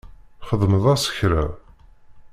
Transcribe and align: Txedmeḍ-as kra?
Txedmeḍ-as 0.41 1.05
kra? 1.17 1.45